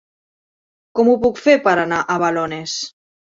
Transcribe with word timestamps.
Com 0.99 1.11
ho 1.11 1.13
puc 1.25 1.41
fer 1.41 1.55
per 1.67 1.75
anar 1.83 2.01
a 2.03 2.17
Balones? 2.25 2.75